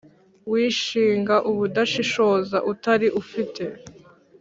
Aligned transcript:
wishinga 0.51 1.35
ubudashishoza 1.49 2.57
utari 2.71 3.07
ufite 3.21 3.63